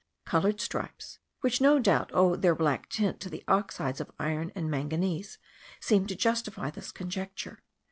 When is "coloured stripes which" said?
0.25-1.61